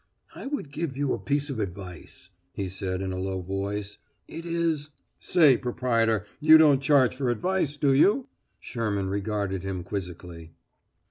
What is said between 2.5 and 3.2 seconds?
he said in a